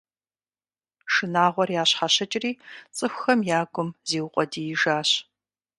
Шынагъуэр 1.13 1.69
ящхьэщыкӀри, 1.81 2.51
цӀыхухэм 2.95 3.39
я 3.57 3.61
гум 3.73 3.89
зиукъуэдиижащ. 4.07 5.09